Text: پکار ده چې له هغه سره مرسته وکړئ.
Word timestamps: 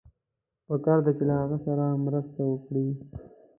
پکار 0.67 0.99
ده 1.05 1.11
چې 1.17 1.23
له 1.29 1.33
هغه 1.41 1.57
سره 1.65 1.83
مرسته 2.05 2.39
وکړئ. 2.45 2.87